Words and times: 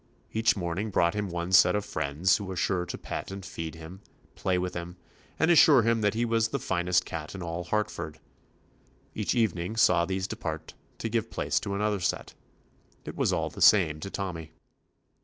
Each 0.33 0.57
morning 0.57 0.89
brought 0.89 1.13
him 1.13 1.29
one 1.29 1.51
set 1.51 1.75
of 1.75 1.85
friends 1.85 2.37
who 2.37 2.45
were 2.45 2.55
sure 2.55 2.87
to 2.87 2.97
pet 2.97 3.29
and 3.29 3.45
feed 3.45 3.75
.64 3.75 3.77
TOMMY 3.79 3.97
POSTOFFICE 3.97 4.05
him, 4.09 4.13
play 4.33 4.57
with 4.57 4.73
him, 4.73 4.97
and 5.37 5.51
assure 5.51 5.83
him 5.83 6.01
that 6.01 6.15
he 6.15 6.25
was 6.25 6.47
"the 6.47 6.57
finest 6.57 7.05
cat 7.05 7.35
in 7.35 7.43
all 7.43 7.65
Hart 7.65 7.91
ford"; 7.91 8.19
each 9.13 9.35
evening 9.35 9.75
saw 9.75 10.03
these 10.05 10.25
depart 10.25 10.73
to 10.97 11.07
give 11.07 11.29
place 11.29 11.59
to 11.59 11.75
another 11.75 11.99
set. 11.99 12.33
It 13.05 13.15
was 13.15 13.31
all 13.31 13.51
the 13.51 13.61
same 13.61 13.99
to 13.99 14.09
Tommy. 14.09 14.53